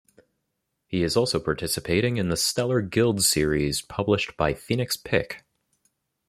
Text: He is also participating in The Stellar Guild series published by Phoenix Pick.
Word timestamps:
He 0.87 1.03
is 1.03 1.15
also 1.15 1.39
participating 1.39 2.17
in 2.17 2.29
The 2.29 2.35
Stellar 2.35 2.81
Guild 2.81 3.21
series 3.21 3.83
published 3.83 4.35
by 4.35 4.55
Phoenix 4.55 4.97
Pick. 4.97 5.43